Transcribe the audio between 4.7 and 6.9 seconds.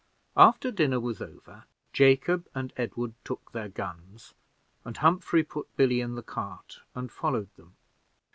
and Humphrey put Billy in the cart